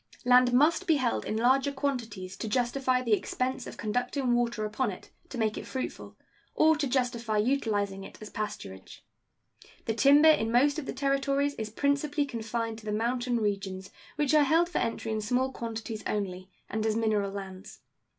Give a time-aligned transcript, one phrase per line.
[0.25, 4.89] Land must be held in larger quantities to justify the expense of conducting water upon
[4.89, 6.17] it to make it fruitful,
[6.55, 9.01] or to justify utilizing it as pasturage.
[9.85, 14.33] The timber in most of the Territories is principally confined to the mountain regions, which
[14.33, 17.81] are held for entry in small quantities only, and as mineral lands.